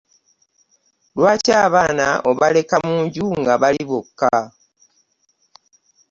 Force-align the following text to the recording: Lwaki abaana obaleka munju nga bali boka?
Lwaki 1.15 1.51
abaana 1.65 2.07
obaleka 2.29 2.75
munju 2.87 3.25
nga 3.39 3.53
bali 3.61 3.83
boka? 3.89 4.35